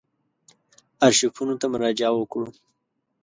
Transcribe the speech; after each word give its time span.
آرشیفونو 1.05 1.55
ته 1.61 1.65
مراجعه 1.73 2.11
وکړو. 2.15 2.47